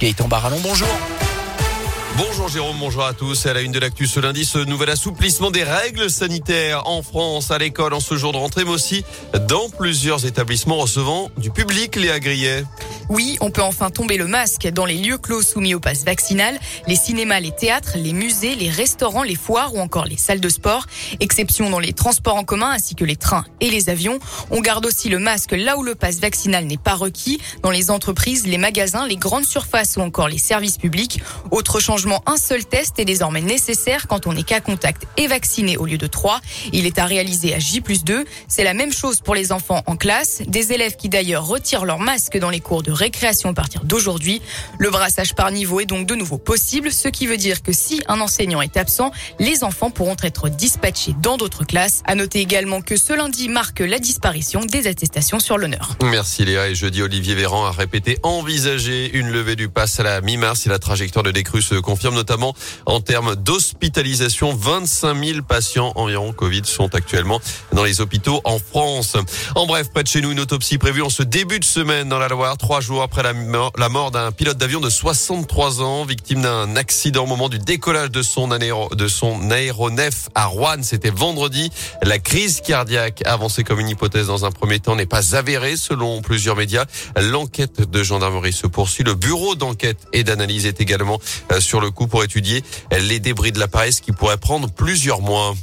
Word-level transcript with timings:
Gaëtan 0.00 0.28
Barallon, 0.28 0.60
bonjour. 0.62 0.88
Bonjour 2.16 2.48
Jérôme, 2.48 2.76
bonjour 2.80 3.04
à 3.04 3.12
tous. 3.12 3.44
À 3.44 3.52
la 3.52 3.60
une 3.60 3.70
de 3.70 3.78
l'actu 3.78 4.06
ce 4.06 4.18
lundi, 4.18 4.46
ce 4.46 4.58
nouvel 4.58 4.88
assouplissement 4.88 5.50
des 5.50 5.62
règles 5.62 6.08
sanitaires 6.08 6.86
en 6.86 7.02
France, 7.02 7.50
à 7.50 7.58
l'école 7.58 7.92
en 7.92 8.00
ce 8.00 8.16
jour 8.16 8.32
de 8.32 8.38
rentrée, 8.38 8.64
mais 8.64 8.70
aussi 8.70 9.04
dans 9.46 9.68
plusieurs 9.68 10.24
établissements 10.24 10.76
recevant 10.76 11.30
du 11.36 11.50
public, 11.50 11.96
les 11.96 12.10
agriers. 12.10 12.64
Oui, 13.10 13.36
on 13.40 13.50
peut 13.50 13.60
enfin 13.60 13.90
tomber 13.90 14.16
le 14.16 14.28
masque 14.28 14.68
dans 14.68 14.84
les 14.86 14.94
lieux 14.94 15.18
clos 15.18 15.42
soumis 15.42 15.74
au 15.74 15.80
pass 15.80 16.04
vaccinal, 16.04 16.56
les 16.86 16.94
cinémas, 16.94 17.40
les 17.40 17.50
théâtres, 17.50 17.96
les 17.96 18.12
musées, 18.12 18.54
les 18.54 18.70
restaurants, 18.70 19.24
les 19.24 19.34
foires 19.34 19.74
ou 19.74 19.80
encore 19.80 20.04
les 20.04 20.16
salles 20.16 20.38
de 20.38 20.48
sport. 20.48 20.86
Exception 21.18 21.70
dans 21.70 21.80
les 21.80 21.92
transports 21.92 22.36
en 22.36 22.44
commun 22.44 22.70
ainsi 22.70 22.94
que 22.94 23.04
les 23.04 23.16
trains 23.16 23.44
et 23.60 23.68
les 23.68 23.90
avions. 23.90 24.20
On 24.52 24.60
garde 24.60 24.86
aussi 24.86 25.08
le 25.08 25.18
masque 25.18 25.50
là 25.50 25.76
où 25.76 25.82
le 25.82 25.96
pass 25.96 26.20
vaccinal 26.20 26.66
n'est 26.66 26.76
pas 26.76 26.94
requis, 26.94 27.40
dans 27.64 27.72
les 27.72 27.90
entreprises, 27.90 28.46
les 28.46 28.58
magasins, 28.58 29.08
les 29.08 29.16
grandes 29.16 29.44
surfaces 29.44 29.96
ou 29.96 30.02
encore 30.02 30.28
les 30.28 30.38
services 30.38 30.78
publics. 30.78 31.20
Autre 31.50 31.80
changement, 31.80 32.22
un 32.26 32.36
seul 32.36 32.64
test 32.64 33.00
est 33.00 33.04
désormais 33.04 33.40
nécessaire 33.40 34.06
quand 34.06 34.28
on 34.28 34.36
est 34.36 34.44
cas 34.44 34.60
contact 34.60 35.08
et 35.16 35.26
vacciné 35.26 35.76
au 35.78 35.84
lieu 35.84 35.98
de 35.98 36.06
trois. 36.06 36.40
Il 36.72 36.86
est 36.86 37.00
à 37.00 37.06
réaliser 37.06 37.54
à 37.54 37.58
J 37.58 37.80
plus 37.80 38.04
2. 38.04 38.24
C'est 38.46 38.62
la 38.62 38.74
même 38.74 38.92
chose 38.92 39.20
pour 39.20 39.34
les 39.34 39.50
enfants 39.50 39.82
en 39.86 39.96
classe, 39.96 40.42
des 40.46 40.72
élèves 40.72 40.94
qui 40.94 41.08
d'ailleurs 41.08 41.44
retirent 41.44 41.84
leur 41.84 41.98
masque 41.98 42.38
dans 42.38 42.50
les 42.50 42.60
cours 42.60 42.84
de 42.84 42.99
récréation 43.00 43.48
à 43.48 43.54
partir 43.54 43.84
d'aujourd'hui. 43.84 44.42
Le 44.78 44.90
brassage 44.90 45.34
par 45.34 45.50
niveau 45.50 45.80
est 45.80 45.86
donc 45.86 46.06
de 46.06 46.14
nouveau 46.14 46.36
possible, 46.36 46.92
ce 46.92 47.08
qui 47.08 47.26
veut 47.26 47.38
dire 47.38 47.62
que 47.62 47.72
si 47.72 48.02
un 48.08 48.20
enseignant 48.20 48.60
est 48.60 48.76
absent, 48.76 49.10
les 49.38 49.64
enfants 49.64 49.90
pourront 49.90 50.16
être 50.22 50.50
dispatchés 50.50 51.14
dans 51.22 51.38
d'autres 51.38 51.64
classes. 51.64 52.02
À 52.04 52.14
noter 52.14 52.40
également 52.40 52.82
que 52.82 52.96
ce 52.96 53.14
lundi 53.14 53.48
marque 53.48 53.80
la 53.80 53.98
disparition 53.98 54.60
des 54.66 54.86
attestations 54.86 55.40
sur 55.40 55.56
l'honneur. 55.56 55.96
Merci 56.02 56.44
Léa. 56.44 56.68
Et 56.68 56.74
jeudi, 56.74 57.02
Olivier 57.02 57.34
Véran 57.34 57.64
a 57.64 57.72
répété 57.72 58.18
envisager 58.22 59.10
une 59.16 59.30
levée 59.30 59.56
du 59.56 59.70
pass 59.70 59.98
à 59.98 60.02
la 60.02 60.20
mi-mars 60.20 60.60
si 60.60 60.68
la 60.68 60.78
trajectoire 60.78 61.22
de 61.22 61.30
décrue 61.30 61.62
se 61.62 61.76
confirme, 61.76 62.14
notamment 62.14 62.54
en 62.84 63.00
termes 63.00 63.34
d'hospitalisation. 63.34 64.54
25 64.54 65.24
000 65.24 65.42
patients 65.42 65.92
environ 65.94 66.34
Covid 66.34 66.62
sont 66.64 66.94
actuellement 66.94 67.40
dans 67.72 67.84
les 67.84 68.02
hôpitaux 68.02 68.42
en 68.44 68.58
France. 68.58 69.16
En 69.54 69.66
bref, 69.66 69.88
près 69.90 70.02
de 70.02 70.08
chez 70.08 70.20
nous, 70.20 70.32
une 70.32 70.40
autopsie 70.40 70.76
prévue 70.76 71.02
en 71.02 71.08
ce 71.08 71.22
début 71.22 71.60
de 71.60 71.64
semaine 71.64 72.08
dans 72.08 72.18
la 72.18 72.28
Loire, 72.28 72.58
trois 72.58 72.80
jours 72.80 72.89
après 72.98 73.22
la 73.22 73.32
mort, 73.32 73.72
la 73.78 73.88
mort 73.88 74.10
d'un 74.10 74.32
pilote 74.32 74.58
d'avion 74.58 74.80
de 74.80 74.90
63 74.90 75.80
ans, 75.80 76.04
victime 76.04 76.42
d'un 76.42 76.74
accident 76.74 77.22
au 77.22 77.26
moment 77.26 77.48
du 77.48 77.58
décollage 77.58 78.10
de 78.10 78.22
son, 78.22 78.48
de 78.48 79.08
son 79.08 79.50
aéronef 79.50 80.28
à 80.34 80.46
Rouen. 80.46 80.82
C'était 80.82 81.10
vendredi. 81.10 81.70
La 82.02 82.18
crise 82.18 82.60
cardiaque 82.60 83.22
avancée 83.24 83.62
comme 83.62 83.78
une 83.78 83.88
hypothèse 83.88 84.26
dans 84.26 84.44
un 84.44 84.50
premier 84.50 84.80
temps 84.80 84.96
n'est 84.96 85.06
pas 85.06 85.36
avérée 85.36 85.76
selon 85.76 86.20
plusieurs 86.20 86.56
médias. 86.56 86.84
L'enquête 87.16 87.88
de 87.88 88.02
gendarmerie 88.02 88.52
se 88.52 88.66
poursuit. 88.66 89.04
Le 89.04 89.14
bureau 89.14 89.54
d'enquête 89.54 90.08
et 90.12 90.24
d'analyse 90.24 90.66
est 90.66 90.80
également 90.80 91.20
euh, 91.52 91.60
sur 91.60 91.80
le 91.80 91.90
coup 91.90 92.08
pour 92.08 92.24
étudier 92.24 92.64
les 92.98 93.20
débris 93.20 93.52
de 93.52 93.60
l'appareil, 93.60 93.92
ce 93.92 94.02
qui 94.02 94.12
pourrait 94.12 94.38
prendre 94.38 94.68
plusieurs 94.70 95.20
mois. 95.20 95.54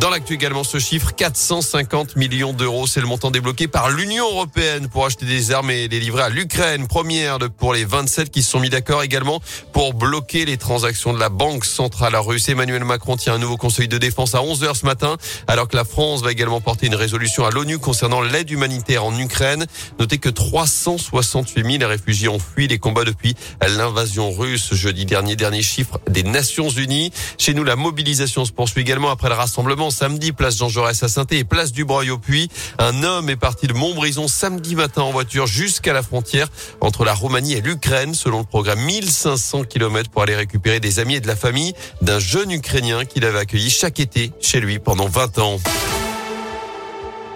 Dans 0.00 0.10
l'actu 0.10 0.34
également, 0.34 0.62
ce 0.62 0.78
chiffre, 0.78 1.12
450 1.12 2.14
millions 2.14 2.52
d'euros, 2.52 2.86
c'est 2.86 3.00
le 3.00 3.08
montant 3.08 3.32
débloqué 3.32 3.66
par 3.66 3.90
l'Union 3.90 4.30
européenne 4.30 4.86
pour 4.88 5.04
acheter 5.04 5.26
des 5.26 5.50
armes 5.50 5.72
et 5.72 5.88
les 5.88 5.98
livrer 5.98 6.22
à 6.22 6.28
l'Ukraine. 6.28 6.86
Première 6.86 7.38
pour 7.58 7.74
les 7.74 7.84
27 7.84 8.30
qui 8.30 8.44
se 8.44 8.50
sont 8.52 8.60
mis 8.60 8.70
d'accord 8.70 9.02
également 9.02 9.40
pour 9.72 9.94
bloquer 9.94 10.44
les 10.44 10.56
transactions 10.56 11.12
de 11.12 11.18
la 11.18 11.30
Banque 11.30 11.64
centrale 11.64 12.14
russe. 12.14 12.48
Emmanuel 12.48 12.84
Macron 12.84 13.16
tient 13.16 13.34
un 13.34 13.38
nouveau 13.38 13.56
conseil 13.56 13.88
de 13.88 13.98
défense 13.98 14.36
à 14.36 14.38
11h 14.38 14.76
ce 14.76 14.86
matin, 14.86 15.16
alors 15.48 15.66
que 15.66 15.74
la 15.76 15.84
France 15.84 16.22
va 16.22 16.30
également 16.30 16.60
porter 16.60 16.86
une 16.86 16.94
résolution 16.94 17.44
à 17.44 17.50
l'ONU 17.50 17.80
concernant 17.80 18.20
l'aide 18.20 18.50
humanitaire 18.50 19.04
en 19.04 19.18
Ukraine. 19.18 19.66
Notez 19.98 20.18
que 20.18 20.28
368 20.28 21.78
000 21.78 21.90
réfugiés 21.90 22.28
ont 22.28 22.38
fui 22.38 22.68
les 22.68 22.78
combats 22.78 23.04
depuis 23.04 23.34
l'invasion 23.66 24.30
russe 24.30 24.74
jeudi 24.74 25.06
dernier. 25.06 25.34
Dernier 25.34 25.62
chiffre 25.62 25.98
des 26.08 26.22
Nations 26.22 26.68
Unies. 26.68 27.10
Chez 27.36 27.52
nous, 27.52 27.64
la 27.64 27.74
mobilisation 27.74 28.44
se 28.44 28.52
poursuit 28.52 28.82
également 28.82 29.10
après 29.10 29.28
le 29.28 29.34
rassemblement 29.34 29.87
samedi, 29.90 30.32
place 30.32 30.56
Jean 30.56 30.68
Jaurès 30.68 31.02
à 31.02 31.08
saint 31.08 31.26
et 31.30 31.44
place 31.44 31.72
du 31.72 31.84
Breuil 31.84 32.10
au 32.10 32.18
Puy. 32.18 32.48
Un 32.78 33.02
homme 33.02 33.30
est 33.30 33.36
parti 33.36 33.66
de 33.66 33.72
Montbrison 33.72 34.28
samedi 34.28 34.74
matin 34.74 35.02
en 35.02 35.10
voiture 35.10 35.46
jusqu'à 35.46 35.92
la 35.92 36.02
frontière 36.02 36.48
entre 36.80 37.04
la 37.04 37.14
Roumanie 37.14 37.54
et 37.54 37.60
l'Ukraine, 37.60 38.14
selon 38.14 38.38
le 38.38 38.44
programme 38.44 38.80
1500 38.80 39.64
km 39.64 40.10
pour 40.10 40.22
aller 40.22 40.36
récupérer 40.36 40.80
des 40.80 40.98
amis 40.98 41.16
et 41.16 41.20
de 41.20 41.26
la 41.26 41.36
famille 41.36 41.74
d'un 42.02 42.18
jeune 42.18 42.50
Ukrainien 42.50 43.04
qu'il 43.04 43.24
avait 43.24 43.40
accueilli 43.40 43.70
chaque 43.70 44.00
été 44.00 44.32
chez 44.40 44.60
lui 44.60 44.78
pendant 44.78 45.06
20 45.06 45.38
ans. 45.38 45.58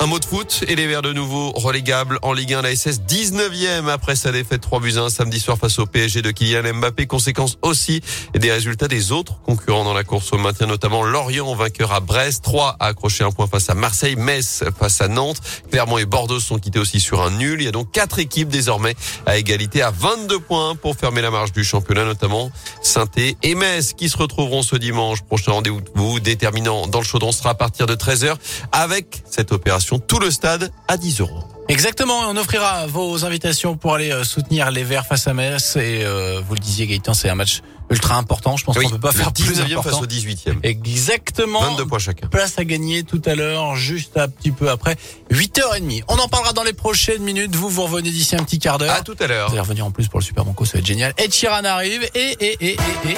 Un 0.03 0.07
mot 0.07 0.19
de 0.19 0.25
foot 0.25 0.65
et 0.67 0.75
les 0.75 0.89
Verts 0.89 1.03
de 1.03 1.13
nouveau 1.13 1.53
relégables 1.53 2.19
en 2.23 2.33
Ligue 2.33 2.55
1. 2.55 2.63
La 2.63 2.75
SS 2.75 3.03
19e 3.03 3.89
après 3.89 4.17
sa 4.17 4.33
défaite 4.33 4.61
3 4.61 4.81
buts 4.81 4.95
1 4.97 5.11
samedi 5.11 5.39
soir 5.39 5.57
face 5.57 5.79
au 5.79 5.87
PSG 5.87 6.23
de 6.23 6.33
Kylian 6.33 6.75
Mbappé. 6.75 7.07
Conséquence 7.07 7.57
aussi 7.63 8.01
des 8.35 8.51
résultats 8.51 8.89
des 8.89 9.13
autres 9.13 9.41
concurrents 9.45 9.85
dans 9.85 9.95
la 9.95 10.03
course 10.03 10.33
au 10.33 10.39
maintien, 10.39 10.67
notamment 10.67 11.05
Lorient 11.05 11.55
vainqueur 11.55 11.93
à 11.93 12.01
Brest. 12.01 12.43
3 12.43 12.79
a 12.81 12.87
accroché 12.87 13.23
un 13.23 13.31
point 13.31 13.47
face 13.47 13.71
à 13.71 13.75
Marseille, 13.75 14.17
Metz 14.17 14.65
face 14.77 15.01
à 15.01 15.07
Nantes. 15.07 15.41
Clermont 15.71 15.99
et 15.99 16.05
Bordeaux 16.05 16.41
sont 16.41 16.59
quittés 16.59 16.81
aussi 16.81 16.99
sur 16.99 17.23
un 17.23 17.31
nul. 17.31 17.61
Il 17.61 17.67
y 17.67 17.69
a 17.69 17.73
donc 17.73 17.93
quatre 17.93 18.19
équipes 18.19 18.49
désormais 18.49 18.97
à 19.25 19.39
égalité 19.39 19.83
à 19.83 19.93
22 19.93 20.41
points 20.41 20.75
pour 20.75 20.97
fermer 20.97 21.23
la 21.23 21.31
marche 21.31 21.53
du 21.53 21.63
championnat, 21.63 22.05
notamment 22.05 22.51
saint 22.83 23.07
et 23.17 23.55
Metz 23.55 23.93
qui 23.93 24.09
se 24.09 24.19
retrouveront 24.19 24.63
ce 24.63 24.75
dimanche. 24.75 25.23
Prochain 25.23 25.53
rendez-vous 25.53 26.19
déterminant 26.19 26.89
dans 26.89 26.99
le 26.99 27.05
chaudron 27.05 27.31
sera 27.31 27.51
à 27.51 27.55
partir 27.55 27.87
de 27.87 27.95
13h 27.95 28.35
avec 28.73 29.23
cette 29.31 29.53
opération 29.53 29.92
tout 29.99 30.19
le 30.19 30.31
stade 30.31 30.71
à 30.89 30.97
10 30.97 31.21
euros. 31.21 31.45
Exactement, 31.69 32.21
on 32.29 32.37
offrira 32.37 32.87
vos 32.87 33.25
invitations 33.25 33.77
pour 33.77 33.95
aller 33.95 34.11
euh, 34.11 34.25
soutenir 34.25 34.71
les 34.71 34.85
Verts 34.85 35.07
face 35.07 35.27
à 35.27 35.33
Metz 35.33 35.77
et 35.77 36.03
euh, 36.05 36.41
vous 36.47 36.55
le 36.55 36.61
disiez 36.61 36.87
Gaëtan, 36.87 37.15
c'est 37.15 37.29
un 37.29 37.35
match 37.35 37.63
ultra 37.89 38.17
important, 38.17 38.57
je 38.57 38.65
pense 38.65 38.77
qu'on 38.77 38.89
peut 38.91 38.99
pas 38.99 39.13
faire 39.13 39.33
plus 39.33 39.61
important. 39.61 39.83
face 39.83 40.01
au 40.01 40.07
18e. 40.07 40.57
Exactement. 40.63 41.61
22 41.61 41.87
points 41.87 41.99
chacun. 41.99 42.27
Place 42.27 42.59
à 42.59 42.65
gagner 42.65 43.05
tout 43.05 43.23
à 43.27 43.35
l'heure, 43.35 43.77
juste 43.77 44.17
un 44.17 44.29
petit 44.29 44.51
peu 44.51 44.71
après 44.71 44.97
8h30. 45.31 46.03
On 46.09 46.19
en 46.19 46.29
parlera 46.29 46.53
dans 46.53 46.65
les 46.65 46.73
prochaines 46.73 47.23
minutes. 47.23 47.55
Vous 47.55 47.69
vous 47.69 47.83
revenez 47.83 48.11
d'ici 48.11 48.35
un 48.35 48.43
petit 48.43 48.59
quart 48.59 48.79
d'heure. 48.79 48.93
À 48.93 49.03
tout 49.03 49.17
à 49.21 49.27
l'heure. 49.27 49.49
Vous 49.49 49.53
allez 49.53 49.61
revenir 49.61 49.87
en 49.87 49.91
plus 49.91 50.09
pour 50.09 50.21
le 50.21 50.25
Super 50.25 50.45
Banco, 50.45 50.65
ça 50.65 50.75
va 50.75 50.79
être 50.81 50.87
génial. 50.87 51.15
Et 51.19 51.29
Chiran 51.29 51.65
arrive 51.65 52.03
et 52.15 52.37
et 52.41 52.57
et 52.61 52.77
et 53.05 53.11
et 53.11 53.17